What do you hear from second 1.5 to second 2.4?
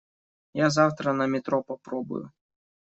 попробую.